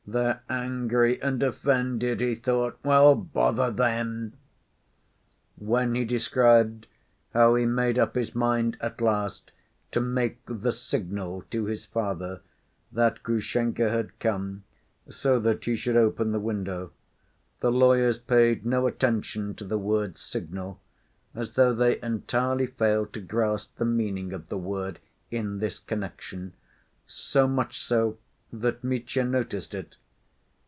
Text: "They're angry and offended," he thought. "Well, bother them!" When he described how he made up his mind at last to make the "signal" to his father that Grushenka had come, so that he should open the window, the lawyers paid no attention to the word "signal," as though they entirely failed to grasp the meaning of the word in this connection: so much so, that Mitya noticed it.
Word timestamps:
"They're 0.07 0.43
angry 0.49 1.21
and 1.21 1.41
offended," 1.41 2.19
he 2.19 2.35
thought. 2.35 2.77
"Well, 2.83 3.15
bother 3.15 3.71
them!" 3.71 4.33
When 5.55 5.95
he 5.95 6.03
described 6.03 6.87
how 7.33 7.55
he 7.55 7.65
made 7.65 7.97
up 7.97 8.15
his 8.15 8.35
mind 8.35 8.75
at 8.81 8.99
last 8.99 9.51
to 9.93 10.01
make 10.01 10.39
the 10.45 10.73
"signal" 10.73 11.45
to 11.51 11.63
his 11.65 11.85
father 11.85 12.41
that 12.91 13.23
Grushenka 13.23 13.89
had 13.89 14.19
come, 14.19 14.65
so 15.07 15.39
that 15.39 15.63
he 15.63 15.77
should 15.77 15.95
open 15.95 16.33
the 16.33 16.41
window, 16.41 16.91
the 17.61 17.71
lawyers 17.71 18.17
paid 18.17 18.65
no 18.65 18.87
attention 18.87 19.55
to 19.55 19.63
the 19.63 19.77
word 19.79 20.17
"signal," 20.17 20.81
as 21.33 21.51
though 21.51 21.73
they 21.73 22.01
entirely 22.01 22.67
failed 22.67 23.13
to 23.13 23.21
grasp 23.21 23.77
the 23.77 23.85
meaning 23.85 24.33
of 24.33 24.49
the 24.49 24.57
word 24.57 24.99
in 25.29 25.59
this 25.59 25.79
connection: 25.79 26.51
so 27.07 27.47
much 27.47 27.79
so, 27.79 28.17
that 28.53 28.83
Mitya 28.83 29.23
noticed 29.23 29.73
it. 29.73 29.95